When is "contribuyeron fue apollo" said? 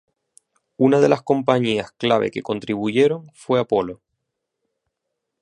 2.41-4.01